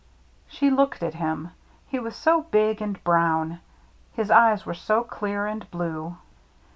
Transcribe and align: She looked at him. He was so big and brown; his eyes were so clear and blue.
She 0.47 0.71
looked 0.71 1.03
at 1.03 1.13
him. 1.13 1.51
He 1.87 1.99
was 1.99 2.15
so 2.15 2.41
big 2.49 2.81
and 2.81 3.03
brown; 3.03 3.59
his 4.13 4.31
eyes 4.31 4.65
were 4.65 4.73
so 4.73 5.03
clear 5.03 5.45
and 5.45 5.69
blue. 5.69 6.17